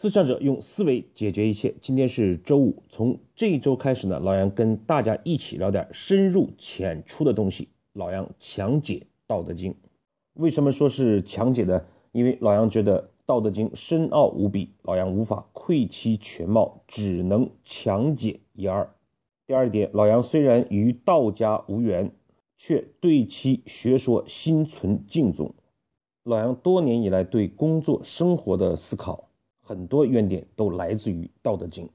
[0.00, 1.74] 思想者用思维解决一切。
[1.82, 7.68] 今天是周五，从这一周开始呢，老杨跟大家一起聊点深入浅出的东西。
[7.92, 8.94] 老杨强解
[9.26, 9.72] 《道德经》，
[10.32, 11.84] 为什么说是强解呢？
[12.12, 18.88] 因为老杨觉得《道德经》深奥无比，老杨无法窥其全貌，只能强解一二。
[19.46, 22.10] 第二点，老杨虽然与道家无缘，
[22.56, 25.52] 却对其学说心存敬重。
[26.24, 29.26] 老杨多年以来对工作生活的思考。
[29.70, 31.86] 很多怨点都来自于《道德经》，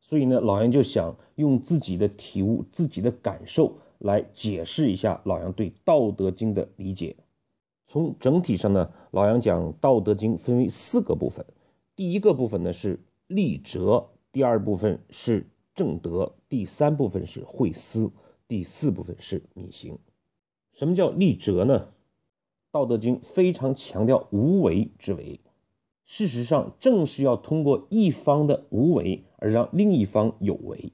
[0.00, 7.16] 所以呢，老杨就想用自己的体悟、自己的感受来解释一下老杨对《道德经》的理解。
[7.88, 11.44] 从整体上呢，老杨讲《道德经》分为四个部分，
[11.96, 18.12] 第一个部分呢是立哲，第二部分是正德，第三部分是慧思，
[18.46, 19.98] 第四部分是敏行。
[20.72, 21.80] 什么叫立哲呢？
[22.70, 25.40] 《道德经》非常强调无为之为。
[26.10, 30.90] 事实上，正是要通过一方的无为，而让另一方有为。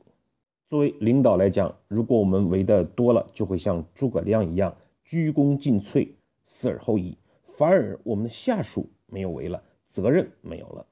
[0.67, 6.09] 作为领导来讲，如果我们为的多了，就会像诸葛亮一样鞠躬尽瘁，
[6.43, 10.85] 死而后已；反而我们的下属没有为了，责任没有了。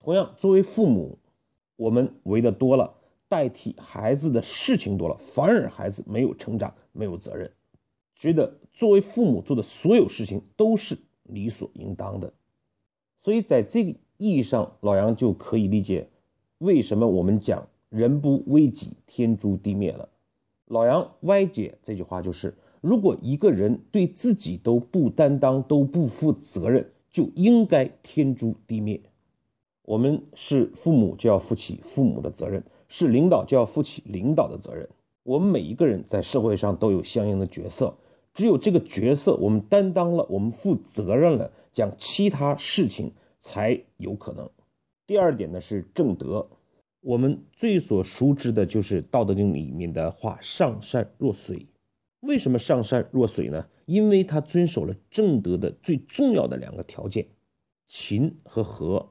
[0.00, 1.20] 同样，作为父母，
[1.76, 2.94] 我们为的多了，
[3.28, 7.52] 代替孩子的事情多了，反而孩子没有成长，没有责任，
[8.16, 12.34] 觉得作为父母做的所有事情都是理所应当的。
[13.20, 16.08] 所以，在这个意义上，老杨就可以理解
[16.58, 20.08] 为什么我们讲“人不为己，天诛地灭”了。
[20.66, 29.00] 老杨歪解这句话就是：如果一个人对自己都不担当、都不负责任，就应该天诛地灭。
[29.82, 34.88] 我们是父母，就要负起父母的责任；是领导，就要负起领导的责任。
[35.24, 37.96] 我们每一个人在社会上都有相应的角色，
[38.34, 41.52] 只有这个角色我们担当了，我们负责任了。
[41.72, 44.50] 讲其他事情才有可能。
[45.06, 46.48] 第二点呢是正德，
[47.00, 51.68] 我们最所熟知的就是《道德经》里面的话“上善若水”。
[52.20, 53.66] 为什么上善若水呢？
[53.86, 57.28] 因为它遵守了正德的最重要的两个条件：
[57.86, 59.10] 勤和和。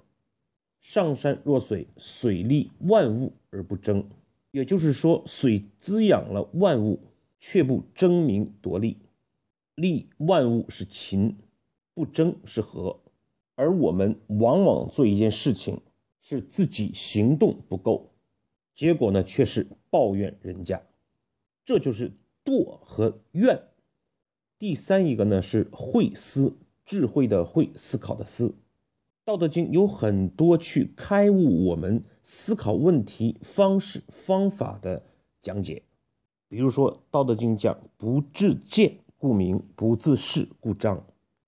[0.82, 4.10] 上善若水，水利万物而不争，
[4.52, 7.00] 也就是说，水滋养了万物，
[7.40, 8.98] 却不争名夺利，
[9.80, 11.38] 利万物是勤。
[11.96, 13.02] 不争是和，
[13.56, 15.82] 而我们往往做一件事情
[16.22, 18.14] 是自己行动不够，
[18.74, 20.82] 结果呢却是抱怨人家，
[21.66, 22.14] 这就是
[22.46, 23.64] 惰和怨。
[24.58, 28.56] 第三一个呢是慧思，智慧的慧，思考的思。
[29.26, 35.04] 道德经有很多去开悟我们思考问题方式方法的
[35.42, 35.84] 讲解，
[36.48, 41.06] 比如说道德经讲不自见故名，不自是故彰。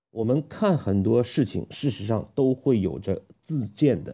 [0.09, 4.13] 我们看很多事情，事实上都会有着自见的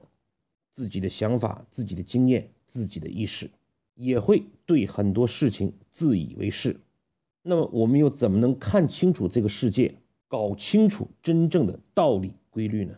[0.72, 3.50] 自己的想法、自己的经验、自己的意识，
[3.96, 6.80] 也会对很多事情自以为是。
[7.42, 9.96] 那么，我们又怎么能看清楚这个世界，
[10.28, 12.94] 搞清楚真正的道理规律呢？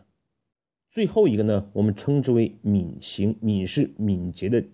[0.89, 4.65] 最后一个呢，我们称之为敏行，敏是敏捷的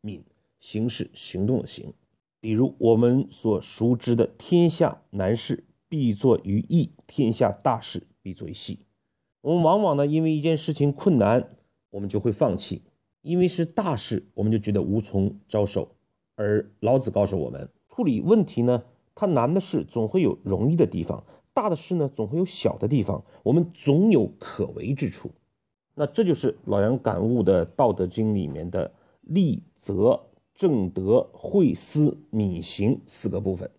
[0.00, 0.22] 敏，
[0.60, 1.92] 行是行动的行。
[2.44, 5.64] 比如我们所熟知的“天下难事”。
[5.88, 8.80] 必作于易，天下大事必作于细。
[9.40, 11.56] 我们往往呢，因为一件事情困难，
[11.88, 12.82] 我们就会放弃；
[13.22, 15.94] 因为是大事，我们就觉得无从着手。
[16.34, 18.82] 而老子告诉我们，处理问题呢，
[19.14, 21.24] 它难的事总会有容易的地方，
[21.54, 25.30] 大的事呢，总会有小的地方，我们总有可为之处。
[25.94, 33.70] 那这就是老杨感悟的《道德经》里面的立、则、正德、慧、思、敏、行四个部分。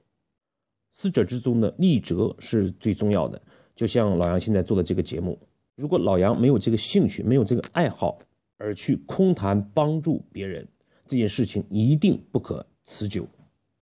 [0.92, 3.42] 四者之中呢，立哲是最重要的。
[3.76, 5.40] 就像老杨现在做的这个节目，
[5.76, 8.20] 如果老杨没有这个兴趣，没有这个爱好，
[8.58, 10.68] 而去空谈帮助别人
[11.06, 13.28] 这件事情，一定不可持久。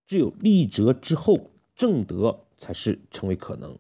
[0.06, 1.38] 只有立哲之后，
[1.74, 3.78] 正德才是成为可能。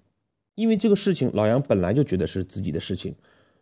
[0.54, 3.14] 因为这个事情，老杨本来就觉得是自己的事情。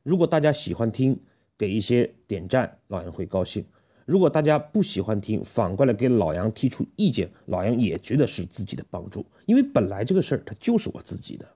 [0.03, 1.21] 如果大家喜欢听，
[1.56, 3.65] 给一些点赞，老杨会高兴。
[4.10, 11.47] 如果大家不喜欢听，反过来给老杨提出意见，老杨也觉得是自己的帮助，因为本来这个事儿它就是我自己的。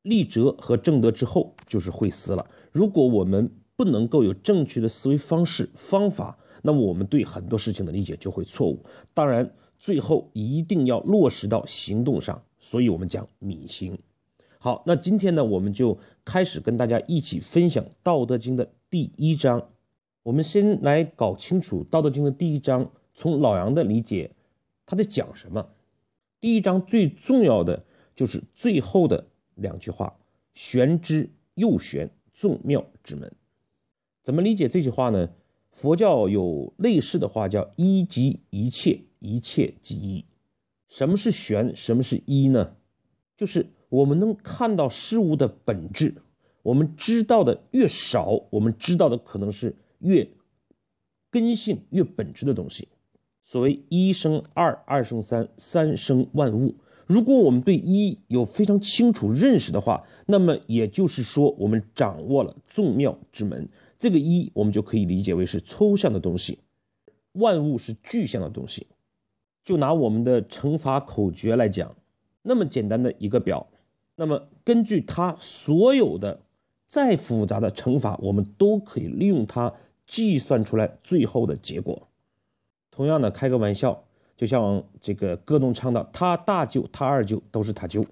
[0.00, 2.46] 立哲和正德之后就是慧思了。
[2.72, 8.86] 如果我们不能够有正确的思维方式方法，那么我们对很多事情的理解就会错误。
[9.12, 13.98] 当然，最后一定要落实到行动上，所以我们讲敏行。
[14.58, 19.68] 好，那今天呢，我们就开始跟大家一起分享《道德经》的第一章。
[20.22, 24.30] 我们先来搞清楚《道德经》的第一章，从老杨的理解，
[24.86, 25.70] 他在讲什么？
[26.40, 27.84] 第一章最重要的
[28.14, 29.26] 就是最后的
[29.56, 30.16] 两句话
[30.54, 33.34] ：“玄之又玄，众妙之门。”
[34.22, 35.30] 怎么理解这句话呢？
[35.72, 40.24] 佛教有类似的话叫“一即一切，一切即一”。
[40.86, 41.74] 什么是玄？
[41.74, 42.76] 什么是一呢？
[43.36, 46.14] 就是我们能看到事物的本质。
[46.62, 50.28] 我们知道的越少，我们知道的可能是越
[51.30, 52.88] 根性、越本质的东西。
[53.44, 56.76] 所谓一生二，二生三，三生万物。
[57.06, 63.68] 如果我们对一有非常清楚认识的话，那么也就是说，我们掌握了众妙之门。
[63.98, 66.60] 这个一，我们就可以理解为是抽象的东西，
[67.32, 68.86] 万物是具象的东西。
[69.64, 71.94] 就拿我们的乘法口诀来讲，
[72.42, 73.68] 那么简单的一个表，
[74.16, 76.40] 那么根据它所有的
[76.86, 79.74] 再复杂的乘法，我们都可以利用它
[80.06, 82.08] 计算出来最后的结果。
[82.90, 84.04] 同样的，开个玩笑，
[84.36, 88.04] 就像这个歌中唱的：“他大舅、他二舅都是他舅，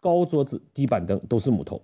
[0.00, 1.82] 高桌子、低板凳都是木头，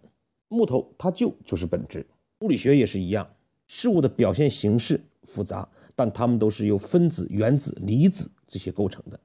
[0.48, 2.06] 木头他舅就是本质。”
[2.40, 3.28] 物理学也是一样，
[3.66, 9.18] 事物的表现形式复杂，但它们都是由分子、原子、离子这些构成的。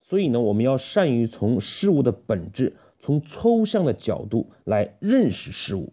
[0.00, 5.92] 所以呢，我们要善于从事物的本质、从抽象的角度来认识事物。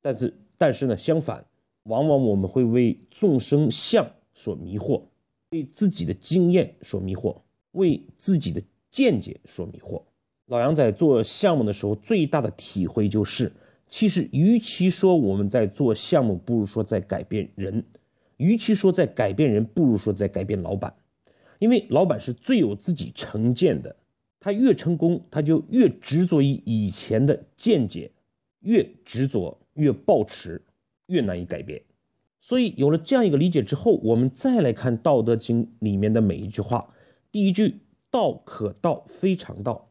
[0.00, 1.44] 但是，但是呢，相反，
[1.84, 5.02] 往往我们会为众生相所迷惑，
[5.50, 7.40] 为自己的经验所迷惑，
[7.72, 10.02] 为自己的见解所迷惑。
[10.46, 13.52] 老杨在做项目的时候，最大的体会就是。
[13.88, 17.82] 其实，与其说我们在做项目，不如说在改变人；
[18.36, 20.94] 与其说在改变人，不如说在改变老板。
[21.58, 23.96] 因为老板是最有自己成见的，
[24.38, 28.12] 他越成功，他就越执着于以前的见解，
[28.60, 30.62] 越执着越抱持，
[31.10, 31.82] 越难以改变。
[32.40, 36.94] 所以，有了这样一个理解之后，我们再来看《道德经》里面的每一句话。
[37.30, 37.80] 第一句
[38.10, 39.90] “道可道，非常道”，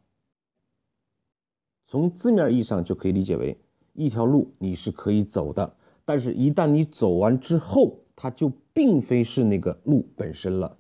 [1.86, 3.60] 从字面意义上就可以理解为。
[3.94, 5.76] 一条路你是可以走的，
[6.06, 10.78] 但是，一旦你走完之后，它就并非是那个路本身了。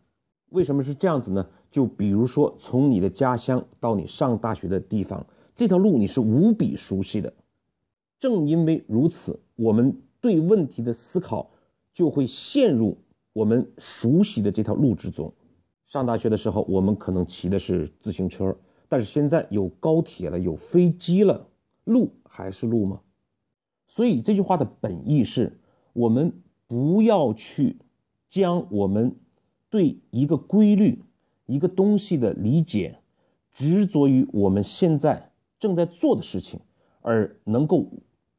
[0.49, 1.47] 为什么是这样子呢？
[1.69, 7.33] 就比如说，从你的家乡到你上大学的地方，这条路你是无比熟悉的。
[8.19, 11.51] 正因为如此，我们对问题的思考
[11.93, 12.97] 就会陷入
[13.33, 15.33] 我们熟悉的这条路之中。
[15.85, 18.55] 上大学的时候，我们可能骑的是自行车，
[18.87, 21.47] 但是现在有高铁了，有飞机了。
[21.83, 23.01] 路还是路吗？
[23.87, 25.59] 所以这句话的本意是：
[25.93, 27.77] 我们不要去
[28.29, 29.15] 将我们
[29.71, 31.01] 对一个规律、
[31.47, 32.99] 一个东西的理解
[33.51, 36.59] 执着于我们现在正在做的事情，
[37.01, 37.89] 而能够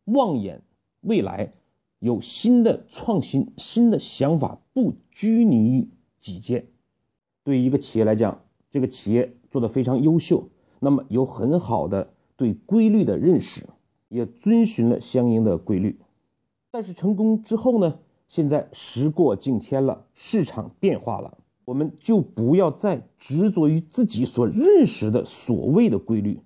[0.04, 0.62] 望眼
[1.00, 1.52] 未来，
[2.00, 5.88] 有新的创新、新的想法，不拘泥于
[6.18, 6.66] 己见。
[7.44, 10.48] 对于一个企业来讲，这个企业做得非常优秀，
[10.80, 12.12] 那么有很好的。
[12.36, 13.66] 对规律的认识，
[14.08, 16.00] 也遵循了相应的规律，
[16.70, 17.98] 但是成功之后呢？
[18.28, 21.36] 现在时过境迁了，市场变化了，
[21.66, 26.40] 我们就不要再执着于自己所认识的所谓的规律，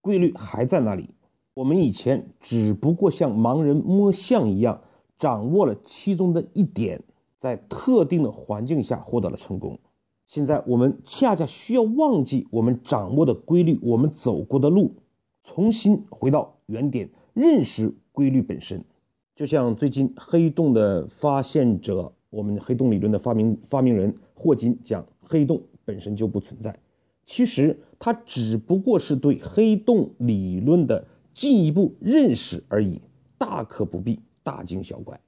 [0.00, 1.10] 规律还在那里。
[1.54, 4.80] 我们以前只不过像盲人摸象一样，
[5.18, 7.02] 掌握了其中的一点，
[7.38, 9.78] 在特定的环境下获得了成功。
[10.26, 14.94] 现在我们恰恰需要忘记我们掌握的规律，我们走过的路。
[15.42, 18.84] 重新回到原点，认识规律本身，
[19.34, 26.78] 就像最近黑洞的发现者，我们黑洞理论的发明发明人霍金讲，黑洞本身就不存在。
[27.26, 31.04] 其实它只不过是对黑洞理论的
[31.40, 33.00] 进一步认识而已，
[33.38, 35.18] 大可不必大惊小怪。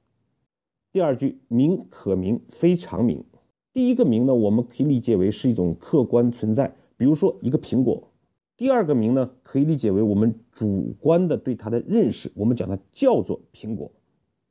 [0.93, 3.25] 第二句“名可名，非常名”，
[3.73, 8.11] 第一个“名”呢，我们可以理解为是一种客观存在，比如说一个苹果。
[8.59, 13.91] 第二个名呢，可以理解为我们主观的对它的认识，我们讲它叫做苹果。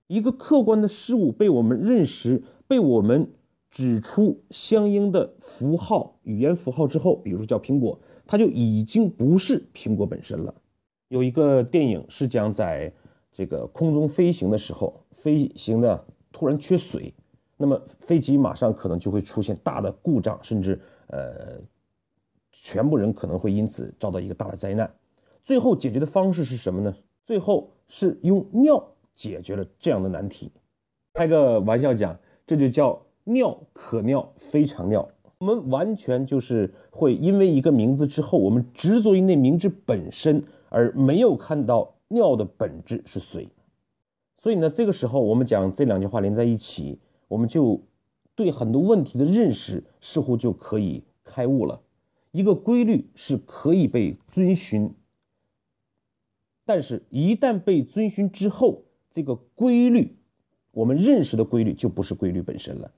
[0.08, 3.30] 一个客观的事物被我们认识，被我们
[3.70, 10.56] 指出相应的符号、语言符号之后，比如说叫苹果，它就已经不是苹果本身了。
[11.12, 12.90] 有一个电影是讲在
[13.34, 16.02] 这个空中飞行的时候，飞行的
[16.32, 17.14] 突然缺水，
[17.58, 21.60] 那么飞机马上可能就会出现大的故障，甚至呃。
[22.54, 24.94] 全部人可能会因此遭到一个大的灾难，
[25.42, 26.94] 最后解决的方式是什么呢？
[27.24, 30.52] 最后是用尿解决了这样的难题。
[31.14, 35.08] 开个玩笑讲，这就叫尿可尿非常尿。
[35.38, 43.50] 我们完全就是会因为一个名字之后，我们执着于那名字本身，而没有看到尿的本质是水。
[44.38, 46.98] 所以呢，这个时候我们讲这两句话连在一起，
[47.28, 47.84] 我们就
[48.34, 51.82] 对很多问题的认识似乎就可以开悟了。
[52.32, 54.94] 一个规律是可以被遵循，
[56.64, 60.16] 但是，一旦被遵循之后，这个规律
[60.72, 62.90] 我们认识的规律就不是规律本身了。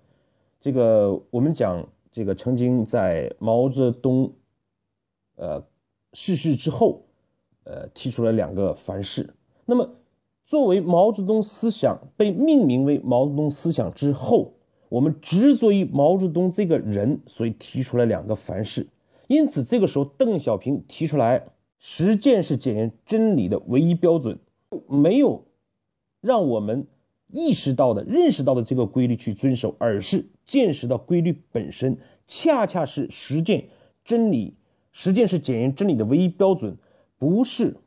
[0.62, 4.32] 这个我们讲，这个曾经在毛泽东，
[5.36, 5.66] 呃，
[6.14, 7.04] 逝世之后，
[7.64, 9.34] 呃，提出了两个凡是。
[9.66, 9.90] 那么，
[10.46, 14.54] 作为毛泽东思想被命名为毛泽东思想之后，
[14.90, 18.88] 我们执着于毛泽东这个人，所以提出了两个凡是。
[19.28, 21.44] 因此，这个时候邓小平提出来，
[21.80, 24.40] 实践是检验真理的唯一标准，
[24.88, 25.46] 没有
[26.22, 26.88] 让我们。
[27.36, 33.70] 意识到的、认识到的这个规律去遵守，而是见识到规律本身，恰恰是实践
[34.06, 34.54] 真理。
[34.92, 36.78] 实践是检验真理的唯一标准，
[37.24, 37.78] 不是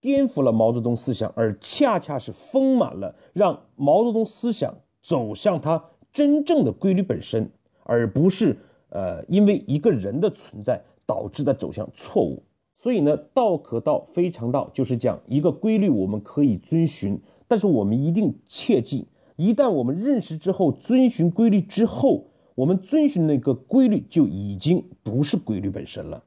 [0.00, 7.50] 颠覆了毛泽东思想，而恰恰是丰满了，让毛泽东思想走向它真正的规律本身，
[7.82, 8.56] 而不是
[8.90, 12.44] 呃因为一个人的存在导致的走向错误。
[12.76, 17.20] 所以呢，道可道非常道，就是讲一个规律，我们可以遵循。
[17.48, 26.22] 但是我们一定切记，一旦我们认识之后，遵循规律之后，我们遵循那个规律就已经不是规律本身了。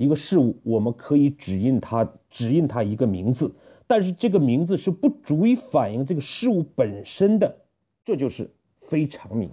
[0.00, 3.54] 一个事物，我们可以指引它，指引它一个名字，
[3.86, 7.54] 但是这个名字是不足以反映这个事物本身的，
[8.02, 9.50] 这就是非常名。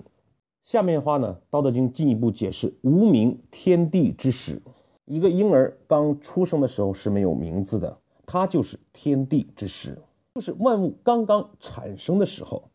[0.64, 4.62] 下面的话呢，《道德经》进一步解释：无名，天地之始。
[5.04, 10.02] 一个婴儿刚出生的时候是没有名字的，它就是天地之始。
[10.36, 12.70] 就是万物刚刚产生的时候，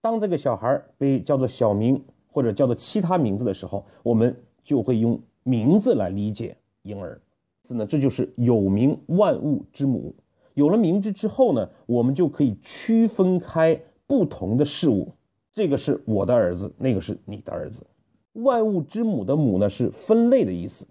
[0.00, 6.56] 当这个小孩被叫做小名或者叫做其他名字的时候，我们就会用名字来理解
[6.88, 7.20] 婴儿。
[7.62, 10.16] 字呢，这就是有名万物之母。
[10.54, 15.12] 有了名字之后呢，我们就可以区分开不同的事物。
[15.52, 17.86] 这个是我的儿子，那个是你的儿子。
[18.32, 20.86] 万物之母的母呢，是分类的意思。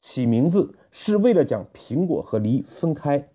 [0.00, 3.28] 起名字是为了将苹果和梨分开，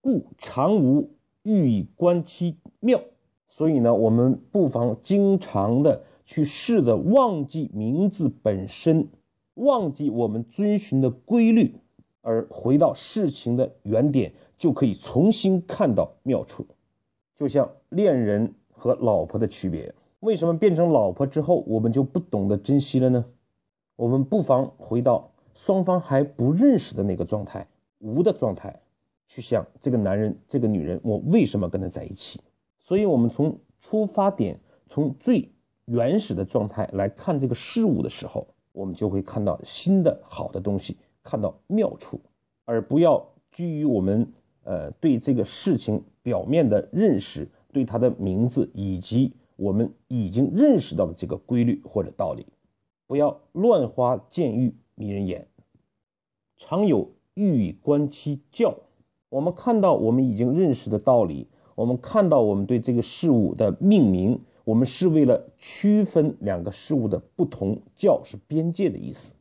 [0.00, 1.10] 故常无。
[1.48, 3.00] 欲以观其妙，
[3.46, 9.06] 所以呢，我们不妨经常的去试着忘记名字本身，
[9.56, 11.74] 忘记我们遵循的规律，
[12.22, 16.64] 而回到事情的原点，就可以重新看到妙处。
[17.34, 23.24] 就像恋人和老婆的区别，为什么变成老婆之后，我们就不懂得珍惜了呢？
[23.96, 27.66] 我们不妨回到双方还不认识的那个状态，
[27.98, 28.80] 无的状态。
[29.28, 32.40] 去想这个男人，这个女人，我为什么跟他在一起？
[32.78, 35.50] 所以，我们从出发点，从最
[35.86, 38.46] 原始的状态来看这个事物的时候，
[38.76, 42.20] 我们就会看到新的好的东西，看到妙处，
[42.66, 44.30] 而不要拘于我们
[44.64, 52.44] 呃对这个事情表面的认识，对它的名字以及我们已经认识到的这个规律或者道理，
[53.06, 55.48] 不要乱花渐欲迷人眼。
[56.58, 58.76] 常有欲以观其教。
[59.30, 67.82] 我们看到我们已经认识的道理，我们看到我们对这个事物的命名，我们是为了区分两个事物的不同。
[67.94, 69.32] 教是边界的意思，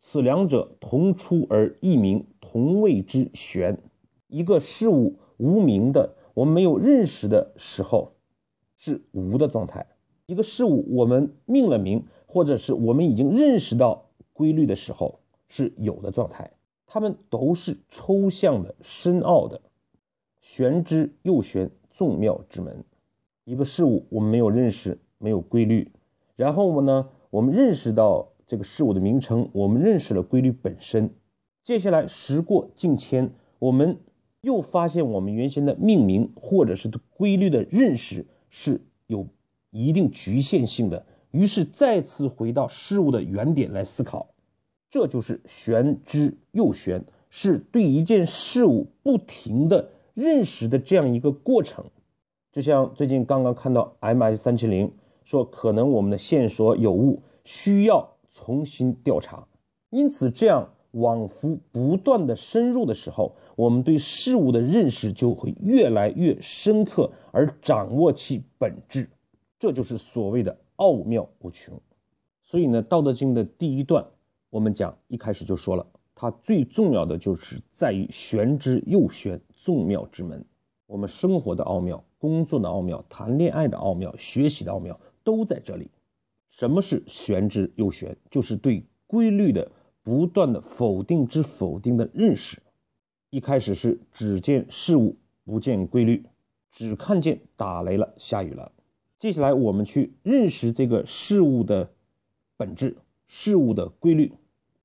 [0.00, 3.78] 此两者同出而异名，同谓之玄。
[4.26, 8.14] 一个事物无名的，我们没有认识的时候，
[8.78, 9.84] 是无的状态；
[10.24, 16.52] 一个事物我们命了名，或者是我们已经认识到规律的时候，是有的状态。
[16.86, 19.60] 它们都是抽象的、深奥的，
[20.40, 22.82] 玄之又玄，众妙之门。
[23.48, 25.90] 一个事物我们没有认识，没有规律，
[26.36, 31.14] 然后呢，我们认识到这个事物的名称，我们认识了规律本身。
[31.64, 34.00] 接下来时过境迁，我们
[34.42, 39.26] 又发现我们原先的命名或者是对规律的认识是有
[39.70, 44.28] 一定局限性的，于是再次回到事物的原点来思考。
[44.90, 51.86] 这就是玄之又玄，是对一件事物不停的认识的这样一个过程。
[52.50, 54.90] 就像最近刚刚看到 M S 三七零
[55.24, 59.46] 说，可能我们的线索有误，需要重新调查。
[59.90, 69.08] 因此，这样往复不断的深入的时候，我们对事物的认识就会越来越深刻，而掌握其本质。
[69.58, 71.78] 这就是所谓的奥妙无穷。
[72.42, 74.06] 所以呢，《道德经》的第一段。
[74.50, 80.42] 我们讲一开始就说了，它最重要的就是在于玄之又玄，众妙之门。
[80.86, 85.90] 我们生活的奥妙、工作的奥妙、谈恋爱的奥妙、学习的奥妙都在这里。
[86.50, 88.16] 什么是玄之又玄？
[88.30, 89.70] 就是对规律的
[90.02, 92.60] 不断的否定之否定的认识。
[93.30, 96.24] 一开始是只见事物不见规律，
[96.72, 98.72] 只看见打雷了、下雨了。
[99.18, 101.90] 接下来我们去认识这个事物的
[102.56, 102.96] 本质。
[103.26, 104.32] 事物的规律，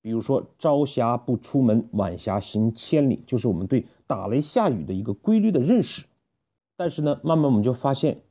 [0.01, 6.03] 比如说朝霞不出门，晚霞行千里，就是我们对打雷下雨的一个规律的认识。
[6.75, 8.21] 但是呢，慢慢我们就发现，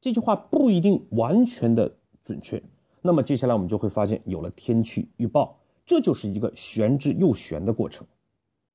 [0.00, 2.62] 这句话不一定完全的准确。
[3.00, 8.06] 那么接下来我们就会发现，有了天气预报，这就是一个玄之又玄的过程。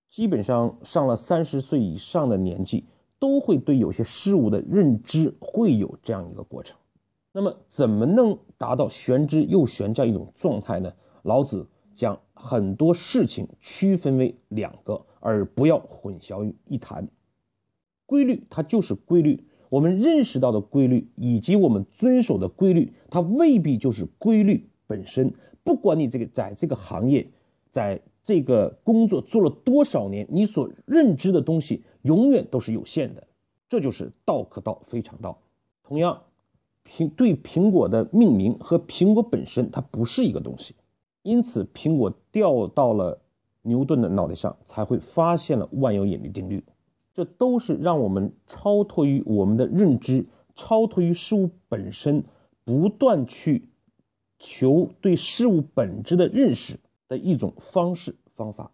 [0.10, 2.86] 基本上上了三十岁以上的年纪，
[3.20, 6.78] 都会对有些事物的认知会有这样一个过程。
[7.32, 10.94] 那么怎么能达到玄之又玄这样一种状态呢？
[11.24, 17.08] 老子将很多事情区分为两个，而不要混淆于一谈。
[18.06, 19.44] 规律它就是规律。
[19.70, 25.34] 我们认识到的规律，以及我们遵守的规律，它未必就是规律本身。
[25.64, 27.28] 不管你这个在这个行业，
[27.72, 33.28] 在这个工作做了多少年，你所认知的东西永远都是有限的。
[33.68, 35.40] 这就是道可道，非常道。
[35.84, 36.22] 同样，
[36.88, 40.76] 苹对苹果的命名和苹果本身，它不是一个东西。
[41.24, 43.20] 因此，苹果掉到了
[43.64, 46.64] 牛顿的脑袋上，才会发现了万有引力定律。
[47.14, 52.24] 这都是让我们超脱于我们的认知，超脱于事物本身，
[52.64, 53.70] 不断去
[54.40, 58.72] 求对事物本质的认识的一种方式方法。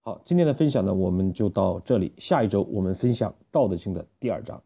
[0.00, 2.12] 好，今天的分享呢，我们就到这里。
[2.16, 4.62] 下一周我们分享《道德经》的第二章。